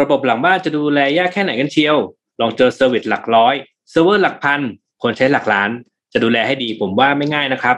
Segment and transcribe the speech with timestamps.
[0.00, 1.96] ระบบหลังบ้านจะดูแลยากแค่ไหนกันเชียว
[2.40, 3.54] ลองเจอ service หลักร้อย
[3.90, 4.60] เซิร์ฟเวอร์หลักพัน
[5.02, 5.70] คนใช้หลักล้าน
[6.12, 7.76] จะดูแลให้ดีผมว่าไม่ง่ายนะครับ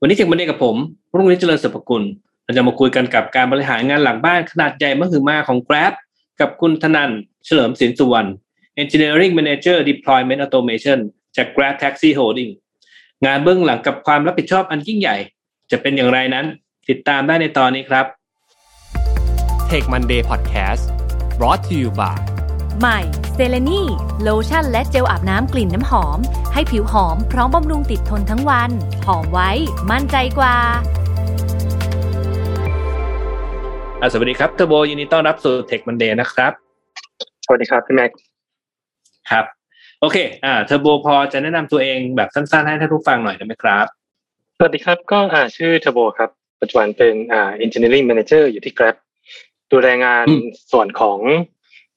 [0.00, 0.76] วันนี้ Tech Monday กับผม
[1.16, 2.02] รุ่งนี้เจริญสุภกุล
[2.44, 5.92] เราจะมาคุยกันกับการบริหารงานหลังบ้านขนาดใหญ่มหึมาของ Grab
[6.40, 7.10] กับคุณธนัน
[7.44, 8.30] เฉลิมสินสุวรรณ
[8.82, 10.98] Engineering Manager Deployment Automation
[11.36, 12.50] จาก Grab Taxi Holding
[13.26, 15.16] งานเบื้องหลังกับความรับผิดชอบอันยิ่งใหญ่
[15.70, 16.46] จะเป็นอย่างไรนั้น
[16.88, 18.06] ติดตามได้ในตอนนี้ครับ
[19.70, 20.97] Tech Monday Podcast
[21.38, 22.18] brought to you by
[22.80, 23.00] ใหม่
[23.34, 23.82] เซเลนี
[24.22, 26.18] โลชั่นและเจลอาบน้ำกลิ่นน้ำหอม
[26.52, 28.70] ให้ผิวหอมพร้อมบำรุงติดทนทั้งวัน
[29.06, 29.50] หอมไว้
[29.90, 30.56] มั่นใจกว่า
[34.00, 36.52] อะสวัสดีครับเทอร์โบยินดีต้อนรับสู่ Tech Monday นะครับ
[37.44, 38.10] สวัสดีครับพี่แม็ก
[39.30, 39.44] ครับ
[40.00, 43.86] โอเค อ่าเทอร์โบพอจะแนะนำตัวเองแบบสั้น ๆ ให้ท่านผู้ฟังหน่อยได้ไหมครับ
[44.56, 46.30] สวัสดีครับก็อ่าชื่อเทอร์โบครับ
[46.60, 48.96] ปัจจุบันเป็นอ่า engineering manager อยู่ที่ Grab
[49.72, 51.18] ดูแลงานอืมส่วนของ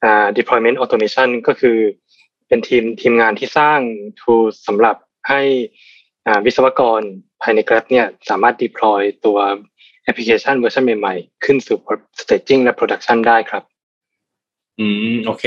[0.03, 1.77] อ่า deployment automation ก็คือ
[2.47, 3.80] เป็นทีมทีมงานที่สร้าง
[4.19, 4.95] tool สำหรับ
[5.30, 5.41] ให้
[6.28, 7.02] อ่าวิศวกร
[7.41, 9.39] ภายใน Grab เนี่ยสามารถ deploy ตัว
[10.03, 11.78] แอปพลิเคชันเวอร์ชันใหม่ๆ ขึ้นสู่
[12.22, 13.63] staging และ production ได้ครับ
[14.80, 15.45] อืมโอเค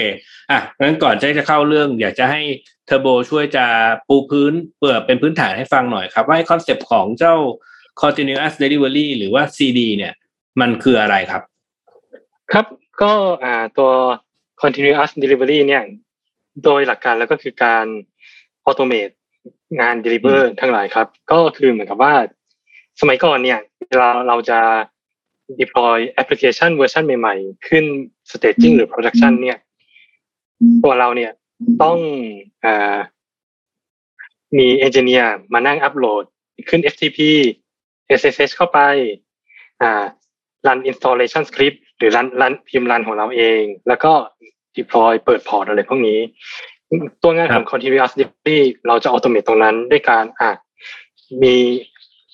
[0.50, 2.40] อะงั้นก่อนจะจะเข้าเรื่อง อยากจะให้
[2.86, 3.64] เทอร์โบช่วยจะ
[4.08, 7.34] ปูพื้นเปิดเป็นพื้นฐานให้ฟังหน่อยครับว่า concept ของเจ้า
[8.02, 10.12] continuous delivery หรือว่า CD เนี่ย
[10.60, 11.42] มันคืออะไรครับ
[12.52, 12.66] ครับ
[13.02, 13.12] ก็
[13.44, 13.90] อ่าตัว
[14.62, 15.82] continuous delivery เนี่ย
[16.64, 17.86] โดยหลักการแล้วก็คือการ
[18.68, 19.14] automate
[19.80, 22.14] งาน deliver ทั้งหลายครับ ก็คือเหมือนกับว่า
[23.00, 23.60] สมัยก่อนเนี่ย
[23.96, 24.60] เราเราจะ
[25.60, 27.84] deploy application เวอร์ชันใหม่ๆ ขึ้น
[28.32, 29.58] staging หรือ production เนี่ย
[30.84, 31.32] ตัวเราเนี่ย
[31.82, 31.98] ต้อง
[32.64, 32.98] อ่า
[34.58, 36.24] มี engineer มานั่งอัปโหลด
[36.68, 37.18] ขึ้น FTP
[38.20, 38.80] SSH เข้าไป
[39.82, 40.04] อ่า
[40.66, 44.12] รัน installation script หรือรันรันพิมพ์รันของเราเอง แล้วก็
[44.76, 46.18] deploy เปิดพอร์ตอะไรพวกนี้
[47.22, 50.50] ตัวงานของ continuous delivery เราจะ automate ตรงนั้นด้วยการอะ
[51.42, 51.56] มี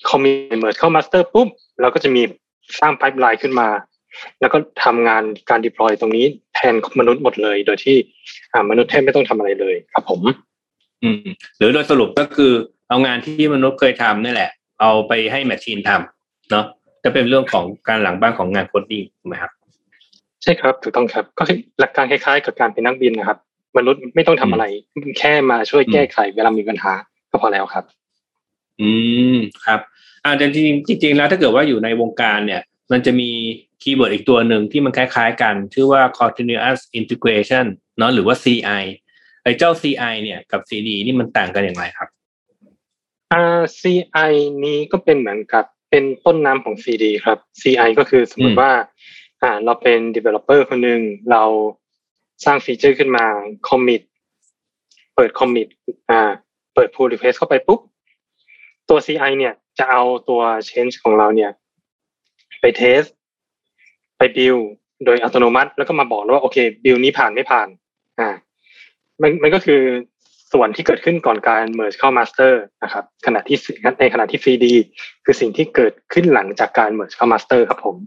[0.09, 1.47] commit merge เข้า master ปุ๊บ
[1.81, 2.21] เราก็จะมี
[2.79, 3.69] สร้าง pipeline ขึ้นมา
[4.39, 7.97] แล้วก็ทำงานการ deploy ตรงนี้แทนมนุษย์หมดเลย โดยที่
[8.53, 10.21] อ่ามนุษย์แทบไม่ต้องทำอะไรเลยครับผม
[11.03, 12.51] อืม หรือโดยสรุปก็คือ
[12.89, 14.51] เอางานที่มนุษย์เคยทำนี่แหละ
[14.81, 16.65] เอาไปให้ machine ทำเนาะ
[17.03, 19.51] จะเป็นเรื่องของการหลังบ้านของงาน coding ถูกไหมครับ
[20.43, 23.39] ใช่ครับถูกต้องครับ ก็คือหลักการคล้ายๆ กับการเป็นนักบินนะครับ
[23.77, 24.65] มนุษย์ไม่ต้องทำอะไร
[25.19, 26.93] แค่มาช่วยแก้ไขเวลามีปัญหา
[27.31, 27.83] ก็พอแล้วครับ
[28.81, 28.89] อื
[29.35, 29.79] มครับ
[30.25, 32.61] อ่าแต่จริงๆจริงๆแล้วถ้าเกิดว่าอยู่ในวงการเนี่ย
[32.91, 33.29] มันจะมี
[33.81, 37.65] คีย์เวิร์ดอีกตัวหนึ่งที่มันคล้าย ๆ กัน ชื่อว่า continuous integration
[37.97, 38.83] เนาะหรือว่า CI
[39.43, 42.09] ไอ้เจ้า CI เนี่ยกับ CD นี่มันต่างกันอย่างไรครับ
[43.33, 44.31] อ่า CI
[44.63, 48.71] นี้ก็เป็นเหมือนกับ เป็นต้นน้ำของ CD ครับ CI ก็คือสมมอืติมว่า
[49.41, 51.43] อ่าเราเป็น developer คนหนึ่งเรา
[52.45, 53.25] สร้างฟีเจอร์ขึ้นมา
[53.67, 54.01] commit
[55.15, 55.67] เปิด commit
[56.09, 56.21] อ่า
[56.73, 57.79] เปิด pull request เข้าไปปุ๊บ
[58.89, 61.51] ตัว CI เนี่ยจะเอาตัว change ของเราเนี่ย
[62.61, 63.07] ไป test
[64.17, 64.63] ไป build
[65.05, 67.67] โดยอัตโนมัติ แล้วก็มาบอกแล้วว่าโอเค build นี้ผ่านไม่ผ่าน
[68.19, 68.29] อ่า
[69.21, 69.81] มันมันก็คือ
[70.53, 72.53] ส่วนที่เกิดขึ้นก่อนการ merge เข้า master
[72.83, 73.57] นะครับขณะที่
[73.99, 74.65] ในขณะที่ CD
[75.25, 77.97] คือสิ่งที่เกิดขึ้นหลังจากการ merge เข้า master ครับผม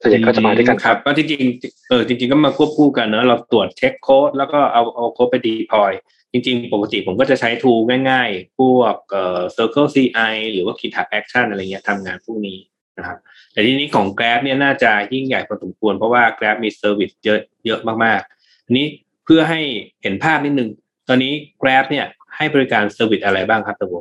[0.00, 5.92] ส่วนใหญ่ก็จะมาด้วยกันครับ ก็จริงๆเออจริง ๆ ก็มาควบคู่กันเนอะเราตรวจเช็คโค้ดแล้วก็เอาเอาโค้ดไป deploy
[6.32, 7.72] จริง ๆ ปกติผมก็จะใช้ tool
[8.10, 12.58] ง่าย ๆ พวกเอ่อ Circle CI หรือว่า GitHub Action อะไรเงี้ยทำงานพวกนี้
[12.98, 13.18] นะครับ
[13.52, 18.86] แต่ทีนี้ของ Grab เนี่ยน่าจะยิ่งใหญ่พอสมควรเพราะว่า Grab มี service เยอะเยอะมากๆทีนี้
[19.24, 19.60] เพื่อให้
[20.02, 20.70] เห็นภาพนิดนึง
[21.08, 22.06] ตอนนี้ Grab เนี่ย
[22.36, 23.94] ให้บริการ service อะไรบ้างครับเทอร์โบ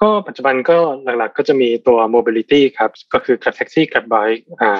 [0.00, 4.72] ก็ปัจจุบันก็หลักๆก็จะมีตัว mobility ครับ ก็คือ Grab Taxi Grab Bike อ่า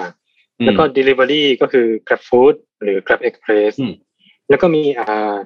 [0.64, 3.92] แล้วก็ delivery ก็คือ Grab Food หรือ Grab Express อืม
[4.48, 5.37] แล้วก็มีอ่า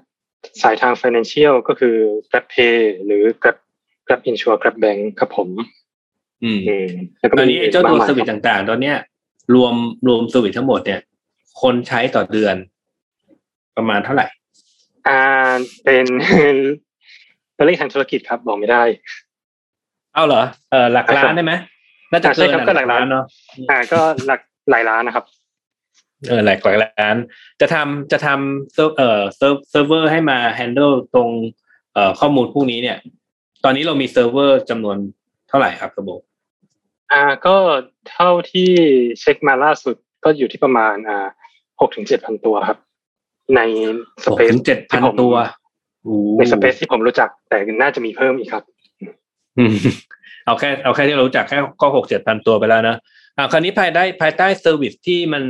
[0.62, 1.96] สายทาง financial ก็คือ
[2.30, 3.56] Grab Pay หรือ Grab
[4.06, 5.48] Grab Insure Grab Bank ครับผม
[6.44, 8.96] อืมอืมแล้วก็ตอนมีนี้ไอ้เจ้าตัวมกมย service ครับต่างๆ ตอนเนี้ย
[9.54, 9.74] รวม
[10.08, 11.00] รวม service ทั้งหมดเนี่ย
[11.62, 12.56] คนใช้ต่อเดือน
[13.76, 14.26] ประมาณเท่าไหร่
[15.08, 15.20] อ่า
[15.84, 16.06] เป็น
[17.54, 18.82] เป็นเลขทางธุรกิจครับบอกไม่ได้
[20.14, 21.52] เอาเหรอเออหลักล้านได้ไหม
[22.12, 23.24] น่าจะอ่าใช่เกินครับอะก็หลักล้านเนาะ
[23.70, 25.24] อ่าก็หลักหลายล้านนะครับ
[26.28, 27.16] เออหลายกว่าล้าน
[27.60, 31.28] จะทำจะทำเซิร์ฟเอ่อเซิร์ฟเซิร์ฟเวอร์ให้มา handle ตรง
[31.94, 32.98] เอ่อข้อมูลพวกนี้เนี่ย
[33.64, 34.96] ตอนนี้เรามีเซิร์ฟเวอร์จำนวน
[35.48, 36.20] เท่าไหร่ครับระบบ
[37.12, 37.56] อ่าก็
[38.10, 38.70] เท่าที่
[39.20, 41.28] เช็คมาล่าสุดก็อยู่ที่ประมาณอ่า
[41.80, 42.78] หกถึงเจ็ดพันตัวครับ
[43.56, 43.60] ใน
[44.24, 45.34] space หกถึงเจ็ดพันตัว
[46.02, 48.62] โอ้ใน space ที่ผมรู้จัก แต่น่าจะมีเพิ่มอีกครับ
[49.58, 49.74] อืม
[50.46, 52.96] เอาแค่เอาแค่ที่เรารู้จักแค่ก็หกเจ็ดพันตัวไปแล้วนะ
[53.36, 55.42] อ่าคราวนี้ภายได้ภายใต้ service ที่มัน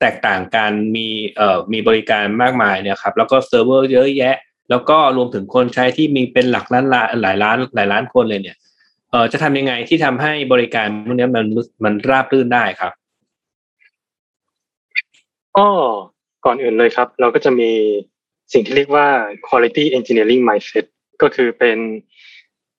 [0.00, 1.06] แตกต่างกันมี
[1.36, 4.36] เอ่อมีบริการมากมายเนี่ยครับ แล้วก็เซิร์ฟเวอร์เยอะแยะ
[4.70, 8.56] แล้วก็รวมถึงคนใช้ที่มีเป็นหลักล้านล้านหลายล้านหลายล้านคนเลยเนี่ย
[9.10, 11.44] เอ่อจะทำยังไงที่ทำให้บริการพวกนี้มัน
[11.84, 12.92] มันราบรื่นได้ครับ
[15.58, 15.68] ก็
[16.46, 17.70] ก่อนอื่นเลยครับ เราก็จะมี
[18.52, 19.06] สิ่งที่เรียกว่า
[19.46, 20.84] quality engineering mindset
[21.22, 21.78] ก็คือเป็น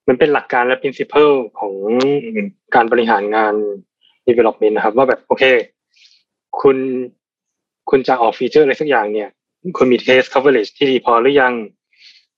[0.08, 1.74] มันเป็นหลักการและ principle ของ
[2.75, 3.54] การบริหารงาน
[4.28, 5.44] development นะครับ ว่าแบบโอเค
[6.62, 6.78] คุณ
[7.90, 9.30] คุณจะออก feature อะไรสักอย่างเนี่ย
[9.78, 11.54] คุณมี test coverage ที่ดีพอหรือยัง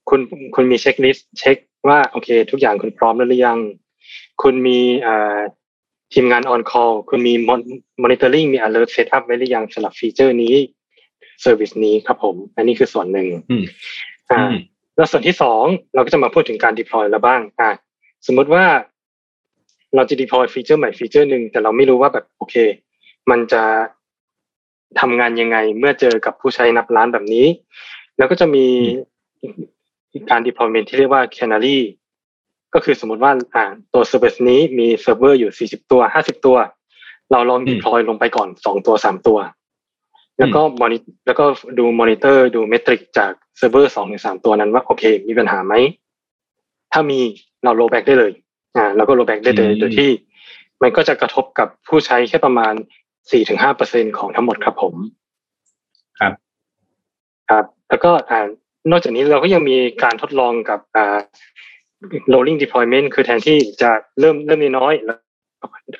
[0.10, 0.20] คุณ
[0.56, 3.60] คุณมี checklist เช็คว่าโอเค ทุกอย่างคุณพร้อมแล้วหรือยัง
[4.42, 5.40] คุณมีอ่า
[6.14, 7.34] ทีมงาน on call คุณมี
[8.04, 10.56] monitoring มี alert set up ไว้หรือยังสำหรับฟีเจอร์นี้
[11.44, 13.63] service นี้ครับผม อันนี้คือส่วนหนึ่งอืม
[14.31, 14.56] อ่าอืม
[14.97, 15.63] แล้วส่วนที่สอง
[15.94, 17.69] เราก็จะมาพูดถึงการ deploy แล้วบ้าง อ่า
[18.27, 18.65] สมมุติว่า
[19.95, 22.56] เราจะ deploy ฟีเจอร์ใหม่ฟีเจอร์หนึ่งแต่เราไม่รู้ว่าแบบโอเค
[23.30, 23.63] มันจะ
[25.00, 27.47] ทำงานยังไงเมื่อเจอกับผู้ใช้นับล้านแบบนี้
[28.18, 28.65] แล้วก็จะมี
[30.30, 31.77] การ deployment ที่เรียกว่า canary
[32.74, 36.57] ก็คือสมมติว่าอ่าตัว service นี้มีเซิร์ฟเวอร์อยู่ 40 ตัว 50 ตัว
[37.31, 39.38] เราลองอืม deploy ลงไปก่อน 2 ตัว 3 ตัว
[40.39, 41.45] แล้วก็มอนิแล้วก็
[41.80, 45.74] ดูมอนิเตอร์ดู metric จากเซิร์ฟเวอร์สองถึงสามตัวนั้นว่าโอเค มีปัญหาไหม
[46.94, 47.19] ถ้ามี
[47.63, 48.31] เรา rollback ได้เลย
[48.75, 50.09] อ่าเราก็ rollback ได้เลยอืมโดยที่
[50.81, 52.74] มันก็จะกระทบกับผู้ใช้แค่ประมาณ
[53.31, 54.94] สี่ถึงห้าเปอร์เซ็นของทั้งหมดครับผม
[56.19, 56.33] ครับ
[57.50, 58.42] ครับ แล้วก็อ่า
[58.92, 61.18] นอกจากนี้เราก็ยังมีการทดลองกับอ่า
[62.33, 65.18] rolling deployment คือแทนที่จะเริ่มเริ่มน้อยๆแล้ว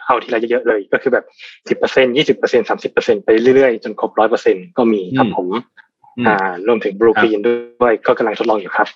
[0.06, 1.26] เอาทีละเยอะๆเลย ก็คือแบบ
[1.70, 5.48] สิบเปอร์เซ็นยี่สิบเปอร์เซ็นสามสิบเปอร์เซ็นไปเรื่อยๆ จนครบร้อยเปอร์เซ็นก็มีครับผม
[6.18, 6.36] อืมอ่า
[6.68, 8.88] รวมถึงบลูกรีนด้วยก็กำลังทดลองอยู่ครับ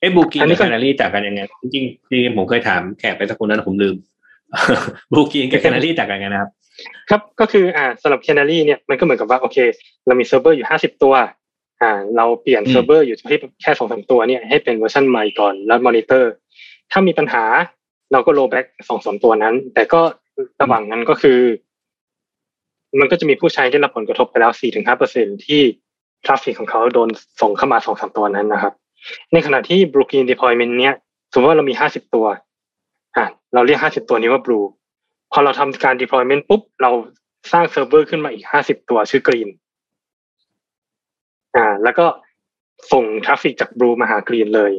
[0.00, 3.96] เอ้บูกีอันนี้กับก็แคนารีต่างกันยังไงจริงๆจริงๆผมเคยถามแขกไปสักคนนั้นผมลืม
[5.12, 6.50] Blue Green กับ Canary ต่างกันยังไงนะครับ
[7.10, 9.56] ครับก็คืออ่าสำหรับ Canary เนี่ยมันก็เหมือนกับว่าโอเค
[10.06, 11.14] เรามีเซิร์ฟเวอร์อยู่ห้าสิบตัว
[11.82, 16.32] อ่าเราเปลี่ยนอืมเซิร์ฟเวอร์อยู่ที่แค่สองสามตัวเนี่ยให้เป็นเวอร์ชันใหม่ก่อนแล้วมอนิเตอร์
[16.92, 17.44] ถ้ามีปัญหา
[18.14, 20.00] เราก็ rollback สองสามตัวนั้น แต่ก็
[20.60, 21.40] ระหว่างนั้นก็คือ
[23.00, 25.62] มันก็จะมีผู้ใช้ได้รับผลกระทบไปแล้วสี่ถึงห้าเปอร์เซ็นที่
[26.24, 27.08] traffic ของเขาโดน
[27.40, 28.72] ส่งเข้ามาสองสามตัวนั้นนะครับ
[29.32, 30.94] ในขณะที่ Blue Green Deployment เนี่ย
[31.32, 32.26] สมมติว่าเรามีห้าสิบตัว
[33.16, 33.24] อ่า
[33.54, 34.64] เราเรียกห้าสิบตัวนี้ว่า Blue
[35.32, 36.90] พอเราทำการ deployment ปุ๊บ เรา
[37.52, 39.48] สร้างเซิร์ฟเวอร์ขึ้นมาอีกห้าสิบตัวชื่อ Green
[41.56, 42.06] อ่า แล้วก็
[42.92, 44.72] ส่ง traffic จาก Blue มาหา Green เลย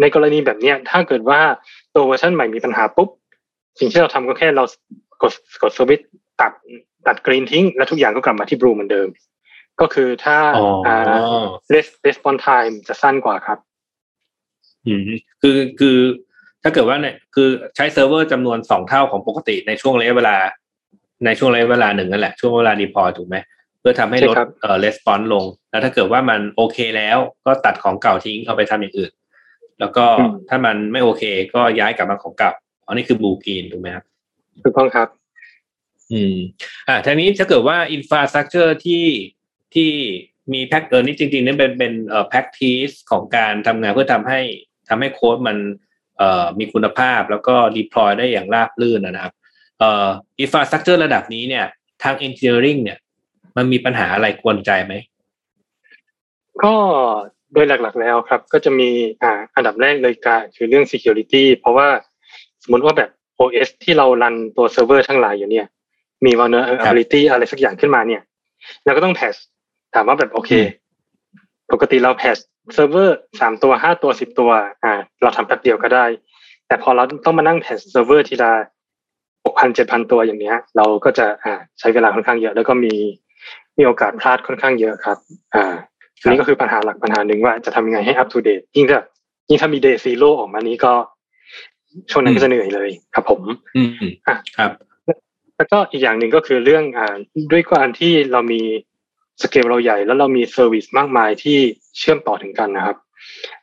[0.00, 1.40] ในกรณีแบบเนี้ยถ้าเกิดว่า
[1.94, 3.08] ตัวเวอร์ชันใหม่มีปัญหาปุ๊บ
[3.78, 4.64] สิ่งที่เราทำก็แค่เรา
[5.22, 6.00] กดกดสวิต
[6.40, 6.52] ตัด
[7.06, 9.08] ตัด Green ทิ้ง แล้วทุกอย่างก็กลับมาที่ Blue เหมือนเดิม
[9.80, 11.42] ก็คือถ้าอ๋ออ่า
[11.74, 13.58] res- response time จะสั้นกว่าครับ
[14.86, 15.00] อืม
[15.42, 15.96] คือคือ
[16.62, 20.36] ถ้าเกิดว่าเนี่ยคือใช้เซิร์ฟเวอร์จำนวนสองเท่าของปกติในช่วงระยะเวลา
[21.24, 23.36] ในช่วงระยะเวลาหนึ่งนั่นแหละ ช่วงเวลา deploy ถูกไหม
[23.80, 29.10] เพื่อทำให้ลดใช่ครับเอ่อ response ลง แล้วถ้าเกิดว่ามันโอเคแล้วก็ตัดของเก่าทิ้งเอาไปทำอย่างอื่น
[29.80, 30.04] แล้วก็
[30.48, 31.22] ถ้ามันไม่โอเค
[31.54, 32.50] ก็ย้ายกลับมาของเก่า
[32.86, 34.04] อันนี้คือ Blue Green ถูกไหมครับ
[34.62, 35.08] ถูกต้องครับ
[36.12, 36.36] อืม
[36.88, 39.04] อ่าทีนี้ถ้าเกิดว่าอินฟ a าสตรักเจอร์ที่
[39.74, 39.90] ที่
[40.52, 44.40] มีแพ็กเออนี่จริงๆนี่เป็นเป็นเอ่อ practice ของการทำงานเพื่อทำให้
[44.88, 45.56] ทำให้โค้ดมัน
[46.18, 49.34] เอ่อมีคุณภาพแล้วก็ deploy ได้อย่างราบรื่นนะครับ
[49.78, 50.08] เอ่อ
[50.40, 51.66] อินฟ a าสตรักเจอร์ระดับนี้เนี่ย
[52.02, 52.98] ทาง Engineering เนี่ย
[53.56, 54.94] มันมีปัญหาอะไรกวนใจไหม
[56.64, 56.74] ก็
[57.52, 58.90] โดยหลักๆแล้วครับ ก็จะมี
[59.22, 61.88] อ่าอันดับแรกเลยก็คือเรื่อง security เพราะว่า
[62.62, 65.66] สมมติว่าแบบ OS ที่เรารันตัวเซิร์ฟเวอร์ทั้งหลายอยู่เนี่ย
[66.24, 68.22] มี vulnerability อะไรสักอย่างขึ้นมาเนี่ย
[68.84, 69.34] เราก็ต้อง patch
[69.94, 70.50] ถามว่าแบบโอเค
[71.72, 72.36] ปกติเรา patch
[72.74, 74.50] เซิร์ฟเวอร์สามตัวห้าตัวสิบตัว
[74.84, 76.06] อ่า เราทำแป๊บเดียวก็ได้
[76.66, 78.52] แต่พอเราต้องมานั่ง patch เซิร์ฟเวอร์ทีละ
[79.44, 82.94] หกพันเจ็ดพันตัวอย่างเนี้ย เราก็จะอ่าใช้เวลาค่อนข้างเยอะ แล้วก็มี
[83.78, 85.18] มีโอกาสพลาดค่อนข้างเยอะครับ
[85.54, 85.74] อ่า
[86.20, 89.00] อันนี้ก็คือปัญหาหลักปัญหาหนึ่งว่าจะทำยังไงให้ up to date ยิ่งถ้า
[89.48, 90.92] ยิ่งถ้ามี day zero ออกมานี้ก็
[92.10, 93.40] ช่วงนั้นก็จะเหนื่อยเลยครับผม
[93.76, 93.90] อืม
[94.26, 94.70] อะครับ
[95.56, 97.16] แล้วก็อีกอย่างหนึ่งก็คือเรื่องอ่า
[97.52, 98.60] ด้วยการที่เรามี
[99.42, 101.58] สเกลเราใหญ่ แล้วเรามี service มากมายที่
[101.98, 102.96] เชื่อมต่อถึงกันนะครับ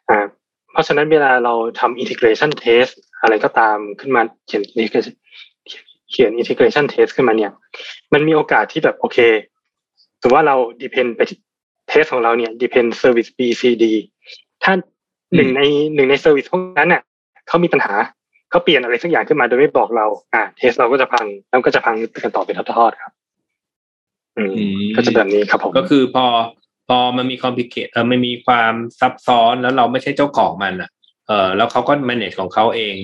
[0.10, 0.26] อ่า
[0.72, 5.16] เพราะฉะนั้นเวลาเราทำ integration test อะไรก็ตามขึ้นมาเขียน integration
[6.12, 7.52] เขียน integration test ขึ้นมาเนี่ย
[8.14, 9.18] มันมีโอกาสที่แบบโอเค
[10.22, 11.22] สมมติว่าเรา depend ไป
[11.96, 13.86] ที่ test ของเราเนี่ย depend service B C D
[14.64, 14.74] ถ้า
[15.36, 15.62] หนึ่งใน
[15.96, 17.02] หนึ่งใน service พวกนั้นน่ะ
[17.48, 17.94] เขามีปัญหา
[18.50, 23.14] เขาเปลี่ยนอะไรสักอย่างขึ้นมาโดยไม่บอกเรา อ่า เทสเราก็จะพังแล้วก็จะพังกันต่อเป็นทอดๆครับ
[24.38, 26.26] อืมอืมก็จะแบบนี้ครับผมก็คือพอ
[26.88, 30.90] พอมันมีคอมพิเคเออมันมีความซับซ้อนแล้วเราไม่ใช่เจ้าของมันอะ
[31.28, 32.96] เออแล้วเขาก็ manage ของเขาเอง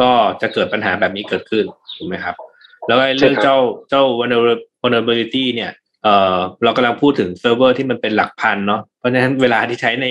[0.00, 0.10] ก็
[0.42, 1.64] จะเกิดปัญหาแบบนี้เกิดขึ้น
[1.96, 2.34] ถูกไหมครับ
[2.86, 3.58] แล้วก็เรื่องใช่ครับเจ้า
[3.90, 4.02] เจ้า
[4.82, 5.70] vulnerability เนี่ย
[6.08, 10.06] เอ่อเรากำลังพูดถึงเซิร์ฟเวอร์ที่มันเป็นหลักพันเนาะเพราะฉะนั้นเวลาที่ใช้ใน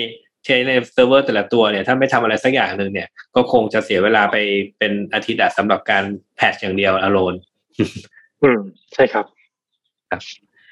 [0.46, 4.36] ใช้ในเซิร์ฟเวอร์แต่ละตัวเนี่ยถ้าไม่ทำอะไรสักอย่างหนึ่งเนี่ย ก็คงจะเสียเวลาไป
[4.78, 6.04] เป็นอาทิตย์อะสำหรับการ
[6.36, 7.34] patch อย่างเดียว alone
[8.42, 8.60] อืม
[8.94, 9.24] ใช่ครับ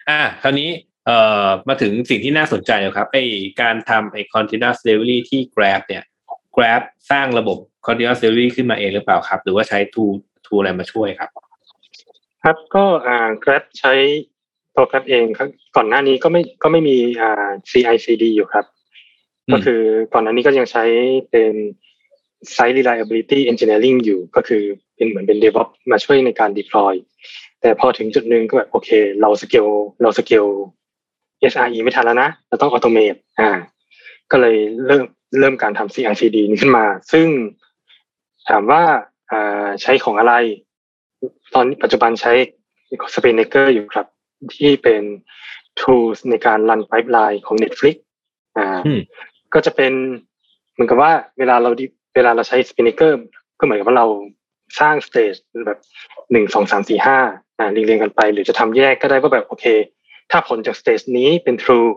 [0.09, 0.71] อ่าคราวนี้
[1.07, 3.19] เอ่อมาถึงสิ่งที่น่าสนใจนะครับไอ
[3.61, 6.05] การทำไอ continuous delivery ที่ Grab เนี่ย
[6.57, 10.13] Grab สร้างระบบ continuous delivery ขึ้นมาเองหรือเปล่าครับ หรือว่าใช้ tool
[10.47, 11.31] tool อะไรมาช่วยครับ
[12.43, 13.95] ครับก็อ่า Grab ใช้
[14.77, 18.65] ตัว Grab เองครับก่อนหน้านี้ก็ไม่ก็ไม่มีอ่า CI/CD อยู่ครับ
[19.47, 19.81] อืมก็คือ
[20.13, 20.85] ก่อนหน้านี้ก็ยังใช้
[21.31, 21.55] เป็น
[22.55, 24.63] Site Reliability Engineering อยู่ก็คือ
[24.97, 26.95] เป็นเหมือนเป็น DevOps มาช่วยในการ deploy
[27.61, 28.91] แต่พอถึงจุดหนึ่งก็แบบโอเค
[29.21, 29.67] เราสเกล
[30.03, 30.47] เราสเกล
[31.53, 33.51] SRE ไม่ทันแล้วนะ เราต้อง automate อ่า
[34.31, 34.57] ก็เลย
[34.87, 35.05] เริ่ม
[35.39, 37.27] เริ่มการทำ CI/CD นี้ขึ้นมา ซึ่ง
[38.49, 38.83] ถามว่า
[39.31, 40.35] อ่าใช้ของอะไร
[41.55, 42.33] ตอนนี้ปัจจุบันใช้
[43.15, 44.07] s p i n n a k e r อยู่ครับ
[44.55, 45.03] ที่เป็น
[45.81, 47.97] tools ในการรัน pipeline ของ Netflix
[48.57, 49.01] อ่าอืม
[49.55, 49.93] ก็จะเป็น
[50.73, 53.13] เหมือนกับว่าเวลาเราดิเวลาเราใช้ s p i n n a k e r
[53.59, 54.07] ก็เหมือนกับว่าเรา
[54.81, 55.79] สร้าง stage แบบ
[56.33, 57.19] หนึ่งสองสามสี่ห้า
[57.59, 59.67] อ่าเรียงๆกันไป หรือจะทำแยกก็ได้ว่าแบบโอเค
[60.31, 61.89] ถ้าผลจาก stage นี้เป็น true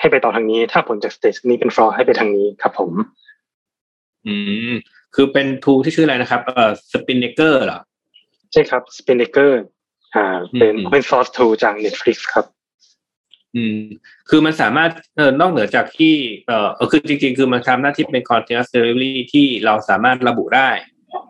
[0.00, 2.90] ให้ไปต่อทางนี้ ถ้าผลจาก stage นี้เป็น false ให้ไปทางนี้ครับผม
[4.26, 4.34] อื
[4.70, 4.72] ม
[5.14, 7.80] คือเป็น tool ที่ชื่ออะไรนะครับเอ่อ Spinnaker เหรอ
[8.52, 9.52] ใช่ครับ s p i n n a k e r
[10.16, 10.26] อ่า
[10.58, 12.46] เป็นอืม open source tool จาก Netflix ครับ
[13.56, 13.78] อืม
[14.28, 16.14] คือมันสามารถเออนอกเหนือจากที่
[16.46, 20.70] เอ่อเออคือจริง ๆ คือมันทำหน้าที่เป็น continuous delivery ที่เราสามารถระบุได้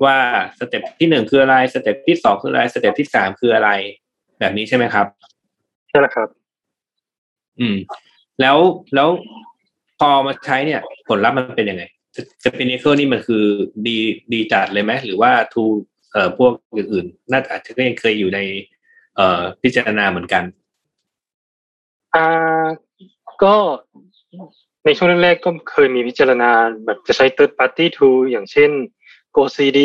[0.04, 0.18] ว่า
[0.58, 3.70] step ที่หนึ่งคืออะไร step ที่สองคืออะไร step ที่สามคืออะไร
[4.38, 5.06] แบบนี้ใช่ไหมครับ
[5.88, 6.28] ใช่แล้วครับ
[7.60, 7.76] อืม
[8.40, 8.56] แล้ว
[8.94, 9.08] แล้ว
[9.98, 11.84] พอมาใช้เนี่ย ผลลัพธ์มันเป็นยังไง
[12.44, 13.44] สปินเนเคิลนี่มันคือ
[13.86, 13.96] ดี
[14.32, 15.62] ดีจัดเลยไหมหรือว่าทู
[16.12, 18.40] เอ่อพวกอื่นๆน่าจะอาจจะก็ยังเคยอยู่ใน
[19.16, 20.44] เอ่อพิจารณาเหมือนกัน
[22.14, 22.66] อ่า
[23.42, 23.54] ก็
[24.84, 26.50] ในช่วงแรกๆก็เคยมีพิจารณา
[26.84, 28.70] แบบจะใช้ third party tool อย่างเช่น
[29.36, 29.80] GoCD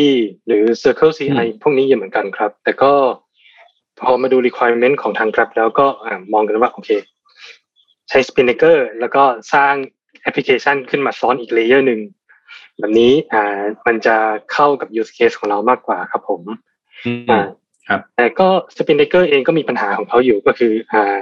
[0.47, 2.93] หรือ Circle CI พวกนี้อยู่เหมือนกันครับ แต่ก็
[3.99, 6.89] พอมาดู requirement ของทาง Grab แล้วก็อ่ามองกันว่า โอเค
[8.09, 9.23] ใช้ Spinnaker แล้วก็
[9.53, 9.73] สร้าง
[10.21, 11.99] แอปพลิเคชันขึ้นมาซ้อนอีกเลเยอร์หนึ่ง
[12.79, 14.15] แบบนี้อ่ามันจะ
[14.53, 16.41] เข้ากับ use case ของเรามากกว่าครับผม
[17.05, 17.11] อื
[17.85, 21.17] มอ่าครับแต่ก็ Spinnaker เองก็มีปัญหาของเขาอยู่ก็คือ อ่า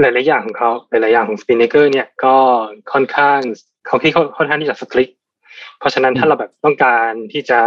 [0.00, 2.36] หลายๆอย่างของเขาหลายๆอย่างของ Spinnaker เนี่ยก็
[2.92, 3.40] ค่อนข้าง
[3.86, 5.08] เขาที่เขาค่อนข้างที่จะสตริก
[5.78, 7.60] เพราะฉะนั้นถ้าเราแบบต้องการที่จะ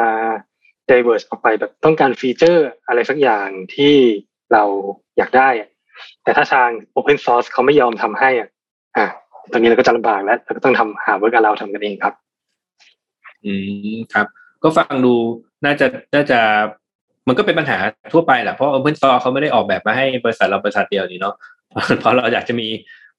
[0.91, 3.95] diverge ออกไปแบบต้องการฟีเจอร์อะไรสักอย่างที่
[4.53, 4.63] เรา
[5.17, 5.69] อยากได้อะ
[6.23, 8.49] แต่ถ้าทาง Open Source เขาไม่ยอมทำให้อะ
[8.97, 9.07] อะ
[9.51, 12.13] ตรงนี้เราก็จะลำบากแล้วเราก็ต้องทำหา work around ทำกันเองครับ
[13.45, 13.53] อื
[13.95, 14.27] มครับ
[14.63, 15.13] ก็ฟังดู
[15.65, 16.39] น่าจะน่าจะ
[17.27, 17.77] มันก็เป็นปัญหา
[18.13, 21.35] ทั่วไปแหละเพราะ Open Source เขาไม่ได้ออกแบบมาให้บริษัทเราบริษัทเดียวนี่เนาะ
[21.99, 22.67] เพราะเราอยากจะมี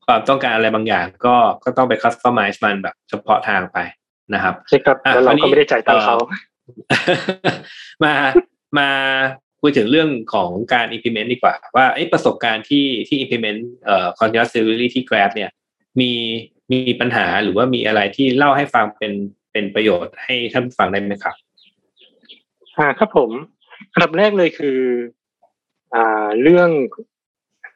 [0.06, 3.78] ความต้องการอะไรบางอย่าง ก็ก็ต้องไป customize มันแบบเฉพาะทางไป
[4.34, 6.16] นะครับใช่ครับอะแล้วเราคราวนี้ก็ไม่ได้จ่ายตังค์เขา
[8.04, 8.12] มา
[8.78, 8.88] มา
[9.60, 15.50] คุยถึงเรื่องของการ implement ดีกว่า ว่าไอ้ประสบการณ์ที่ที่ implement เอ่อ continuous delivery ที่ Grab เนี่ย
[16.00, 16.12] มี
[16.72, 19.12] มีปัญหาหรือว่ามีอะไรที่เล่าให้ฟังเป็น
[19.52, 21.36] เป็นประโยชน์ให้ท่านฟังได้ไหมครับ
[22.78, 23.30] อ่าครับผม
[23.92, 24.78] อันดับแรกเลยคือ
[25.94, 26.70] อ่าเรื่อง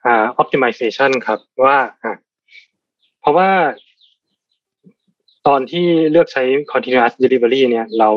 [0.05, 2.15] อ่า optimization ครับว่าอะ
[3.21, 3.51] เพราะว่า
[5.47, 8.11] ตอนที่เลือกใช้ continuous delivery เนี่ยเรา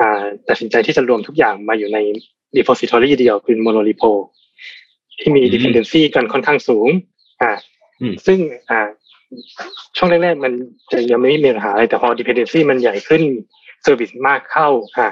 [0.00, 1.98] อ่าตัดสินใจที่จะรวมทุกอย่างมาอยู่ใน
[2.56, 4.12] repository เดียวคือ monorepo
[5.18, 6.88] ที่มีอืม dependency กันค่อนข้างสูง
[7.42, 7.52] อ่า
[8.00, 8.38] อืมซึ่ง
[8.70, 8.88] อ่า
[9.96, 10.52] ช่วงแรกๆมัน
[10.92, 13.22] จะยังไม่มีปัญหาอะไรแต่พอ dependency มันใหญ่ขึ้น
[13.86, 15.06] service มากเข้า อ่า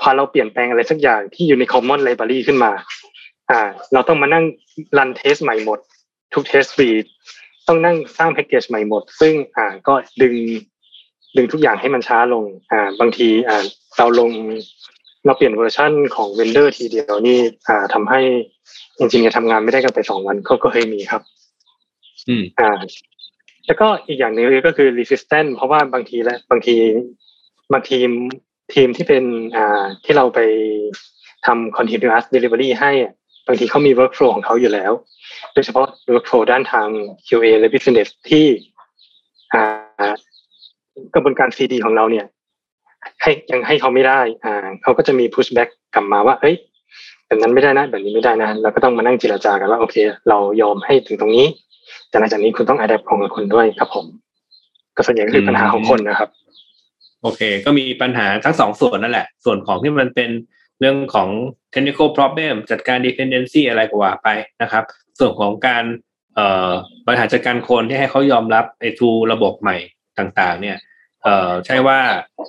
[0.00, 2.72] พอเราเปลี่ยนแปลงอะไรสักอย่างที่อยู่ใน common library ขึ้นมา
[3.50, 3.60] อ่า
[3.92, 4.44] เราต้องมานั่ง
[4.98, 5.78] รัน test ใหม่หมด
[6.34, 7.04] ทุก test suite
[7.66, 10.34] ต้องนั่งสร้างแพ็กเกจใหม่หมด ซึ่งอ่าก็ดึง
[11.36, 13.64] ดึงทุกอย่างให้มันช้าลง อ่า บางทีอ่า
[13.98, 14.30] เราลง
[15.24, 17.38] เราเปลี่ยนเวอร์ชันของ vendor ทีเดียวนี่
[17.68, 18.20] อ่าทำให้
[18.98, 21.22] จริงๆทำงานไม่ได้กันไปสองวันก็ก็เคยมีครับ
[22.28, 22.70] อืม อ่า
[23.66, 26.76] แล้วก็อีกอย่างหนึ่งก็คือ resistant เพราะว่าบางทีแล้วบางที
[27.72, 28.10] บางทีม
[28.74, 29.24] ทีมที่เป็น
[29.56, 30.40] อ่าที่เราไป
[31.46, 33.12] ทำ continuous delivery ให้อะ
[33.46, 34.92] บางทีเขามี workflow ของเขาอยู่แล้ว
[35.54, 36.88] โดยเฉพาะ workflow ด้านทาง
[37.26, 38.46] QA และ business ที่
[39.52, 40.12] อ่า
[41.14, 42.26] กระบวนการ CD ของเราเนี่ย
[43.22, 46.56] ให้ยังให้เขาไม่ได้ อ่าเขาก็จะมี pushback กลับมาว่าเฮ้ย
[47.26, 49.96] แบบนั้นไม่ได้นะแบบนี้ไม่ได้นะเราก็ต้องมานั่งเจรจากันว่าโอเค
[50.28, 51.46] เรายอมให้ถึงตรงนี้
[52.08, 54.06] แต่หลังจากนี้คุณต้อง adapt ของคุณด้วยครับผม
[54.96, 56.30] ก็ส่วนใหญ่ก็คือปัญหาของคนนะครับ
[57.22, 60.30] โอเค ก็มีปัญหาทั้งสองส่วนนั่นแหละ ส่วนของที่มันเป็น
[60.80, 61.28] เรื่องของ
[61.74, 64.28] technical problem จัดการ dependency อะไรกว่าไป
[64.62, 64.84] นะครับ
[65.18, 65.84] ส่วนของการ
[66.34, 66.70] เอ่อ
[67.06, 69.76] บริหารจัดการคนที่ให้เขายอมรับไอ้ทูระบบใหม่
[70.18, 70.76] ต่างๆ เนี่ย
[71.22, 71.98] เอ่อใช่ว่า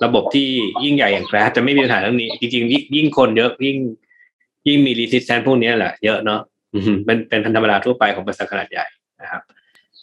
[0.04, 0.48] ระบบที่
[0.84, 3.78] ยิ่งใหญ่อย่างแกรจะไม่มีปัญหาเรื่องนี้ จริงๆ ยิ่งคนเยอะยิ่ง
[4.68, 6.40] ยิ่งมี resistance พวกนี้แหละเยอะเนาะ
[6.94, 8.86] มเป็นเป็นพันธรรมดาทั่วไปของบริษัทขนาดใหญ่
[9.22, 9.42] นะครับ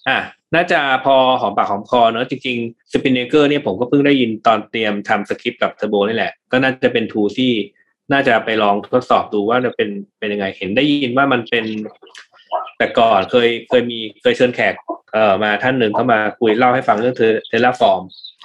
[0.07, 0.19] อะ
[0.55, 7.51] น่าจะพอหอมปากหอมคอเนอะจริงๆ Spinnaker เนี่ยผมก็เพิ่งได้ยินตอนเตรียมทำสคริปต์กับเทอร์โบนี่แหละ ก็น่าจะเป็น tool ที่
[8.11, 11.65] น่าจะไปลองทดสอบดูว่าจะเป็นเป็นยังไงเห็นได้ยินว่ามันเป็น
[12.77, 14.73] แต่ก่อนเคยเคยมีเคยเชิญแขก
[15.13, 18.01] เอ่อมาท่านหนึ่งเข้ามาคุยเล่าให้ฟังเรื่องเท Terraform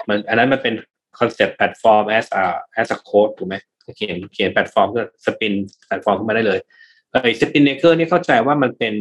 [0.09, 0.75] มันอันนั้นมันเป็น
[1.19, 2.45] concept platform as a
[2.81, 3.57] as a code ถูกไหม
[3.97, 5.55] เขียนเขียนแพลตฟอร์มก็ spin
[5.87, 6.59] platform ขึ้นมาได้เลย
[7.13, 8.95] ไอ้ Spinnaker นี่เข้าใจว่ามันเป็น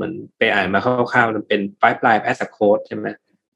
[0.00, 3.06] เหมือนไปอ่านมาคร่าวๆมันเป็น pipeline as a code ใช่ไหม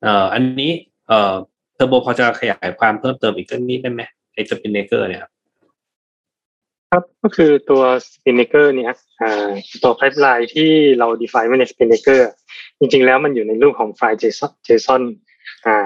[0.02, 0.70] เอ่ออันนี้
[1.08, 1.34] เอ่อ
[1.74, 4.02] เทอร์โบพอจะขยายความเพิ่มเติมอีกสักนิดได้ไหม
[4.34, 5.32] ไอ้ Spinnaker เนี่ยครับ
[6.94, 9.30] ครับก็คือตัว Spinnaker เนี่ยอ่
[9.82, 12.20] ตัว pipeline ที่เรา define ไว้ใน Spinnaker
[12.78, 15.02] จริงๆแล้วมันอยู่ในรูปของไฟล์ JSON JSON
[15.66, 15.76] อ่า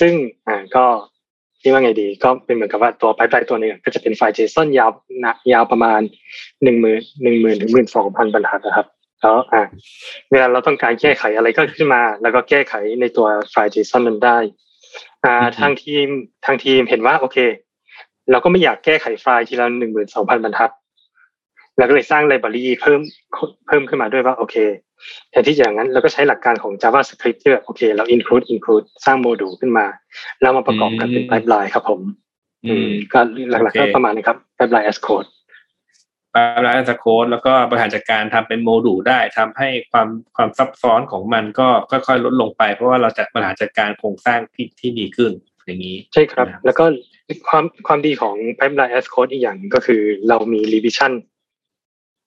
[0.00, 0.12] ซึ่ง
[0.46, 0.84] อ่าก็
[1.60, 4.90] ที่ว่าไงดี ก็เป็นเหมือนกับว่าตัว pipeline ตัวหนึงก็จะเป็นไฟล์ JSON ยาว
[5.24, 6.00] นะยาวประมาณ
[6.62, 8.86] หนึ่งหมื่นหนึ่งหมื่นถึงหมื่นสองพันบรรทัดนะครับ
[9.24, 9.62] แล้วอ่า
[10.30, 14.38] เวลาเราต้องการแก้ไขอะไรก็ขึ้นมา แล้วก็แก้ไขในตัวไฟล์ JSON นั้นได้
[15.24, 16.06] อ่าทางทีม
[16.44, 17.38] ทางทีมเห็นว่าโอเค
[18.30, 20.70] เราก็ไม่อยากแก้ไขไฟล์ทีละหนึ่งหมื่นสองพันบรรทัด
[21.78, 23.00] เราก็เลยสร้างไลบรารีเพิ่ม
[23.66, 24.56] เพิ่มขึ้นมาด้วยว่าโอเค
[25.30, 29.86] แทนที่จะอย่างนั้นเราก็ใช้หลักการของ JavaScript ที่แบบโอเค เรา include include สร้างโมดูลขึ้นมา
[30.40, 32.00] แล้วมาประกอบกันเป็น pipeline ครับผม
[32.66, 35.28] อืมก็หลักๆก็ประมาณนี้ครับ pipeline as code
[36.34, 45.32] ปาร้านสโคดแล้วก็บริหารจัดการทำเป็นโมดูลได้ทำให้ความความซับซ้อนของมันก็ค่อยๆลดลงไป เพราะว่าเราจะบริหารจัดการโครงสร้างที่ที่ดีขึ้น
[45.66, 46.84] อย่างนี้ ใช่ครับนะครับแล้วก็
[47.48, 51.12] ความความดีของ pipeline as code อีกอย่างก็คือเรามี revision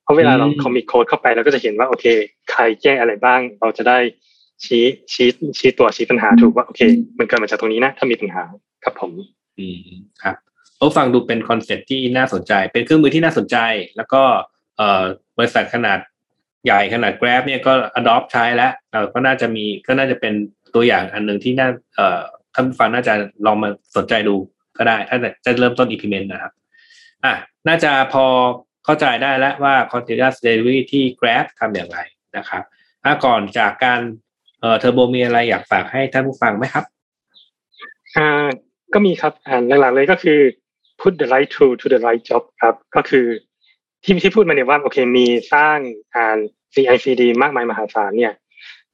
[0.04, 2.06] เพราะเวลาเราอืม commit code เข้าไปเราก็จะเห็นว่าโอเค
[2.52, 3.98] ใครแก้อะไรบ้าง เราจะได้
[4.66, 4.84] ชี้
[5.14, 6.82] ชี้ชี้ตัวชี้ปัญหาถูกว่าโอเค
[7.18, 8.44] มันเกิดมาจากตรงนี้นะ ถ้ามีปัญหา
[8.84, 9.12] ครับผม
[9.60, 9.80] อืม
[10.24, 10.36] ครับ
[10.78, 13.58] โอ้ฟังดูเป็น concept ที่น่าสนใจ เป็นเครื่องมือที่น่าสนใจ
[13.98, 14.24] แล้วก็
[14.78, 15.04] เออ
[15.38, 16.00] บริษัทขนาด
[16.66, 18.72] ใหญ่ขนาด Grab เนี่ยก็ adopt ใช้แล้ว
[19.14, 20.34] ก็น่าจะมีก็น่าจะเป็น
[20.76, 22.22] ตัวอย่างอันหนึ่งที่น่าเออ
[22.54, 23.14] ท่านผู้ฟังน่าจะ
[23.46, 24.36] ลองมาสนใจดู
[24.78, 26.52] ก็ได้ ถ้าจะเริ่มต้น implement นะครับ
[27.26, 27.34] อะ
[27.68, 28.26] น่าจะพอ
[28.86, 32.00] เข้าใจได้แล้วว่า continuous delivery ที่ Grab ทำอย่างไร
[32.38, 32.64] นะครับ
[33.04, 34.02] ถ้าก่อนจากการ
[34.60, 36.86] เอ่อเทอร์โบมีอะไรอยากฝากให้ท่านผู้ฟังไหมครับ
[38.16, 38.48] อ่า
[38.94, 40.40] ก็มีครับอ่าหลักๆเลยก็คือ
[41.02, 43.26] put the right tool to the right job ครับ ก็คือ
[44.04, 45.78] ที่ที่พูดมาเนี่ยว่าโอเคมีสร้าง
[46.16, 46.38] อ่า
[46.74, 48.34] CICD มากมายมหาศาลเนี่ย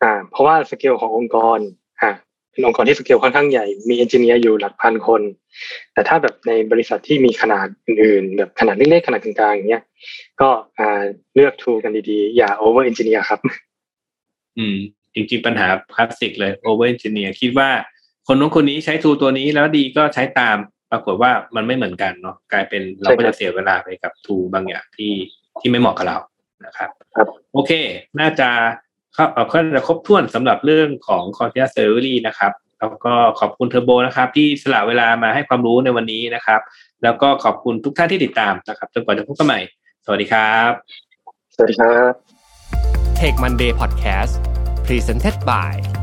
[0.01, 1.59] อ่า เพราะว่าสเกลขององค์กร
[2.01, 2.11] อ่า
[2.51, 5.21] เป็นองค์กรที่สเกลค่อนข้างใหญ่มีเอนจิเนียร์อยู่หลักพันคน
[5.93, 9.83] แต่ถ้าแบบในบริษัทที่มีขนาดอื่นๆ แบบขนาดเล็กๆขนาดกลางๆอย่างเงี้ย
[10.41, 11.01] ก็อ่า
[11.35, 13.39] เลือก tool กันดีๆ อย่า over engineer ครับ
[14.57, 14.77] อืม
[15.13, 17.69] จริงๆปัญหาคลาสสิกเลย over engineer คิดว่า
[18.27, 20.57] คนนู้นคนนี้ใช้ทูตัวนี้แล้วดีก็ใช้ตาม
[20.93, 25.13] ปรากฏว่ามันไม่เหมือนกันเนาะกลายเป็นเราก็จะเสียเวลาไปกับทูบางอย่างที่
[25.59, 26.17] ที่ไม่เหมาะกับเรา
[26.65, 27.71] นะครับครับโอเค
[28.19, 28.49] น่าจะ
[29.13, 36.61] เข้าเอาเข้าจะครบถ้วนสำหรับเรื่องของ continuous delivery นะครับ แล้วก็ขอบคุณเทอร์โบนะครับ ที่สละเวลามาให้ความรู้ในวันนี้นะครับ
[37.03, 39.59] แล้วก็ขอบคุณทุกท่านที่ติดตามนะครับจนกว่าจะพบกันใหม่
[40.05, 40.71] สวัสดีครับ
[41.55, 42.11] สวัสดีครับ
[43.19, 44.33] Tech Monday Podcast
[44.85, 46.02] Presented by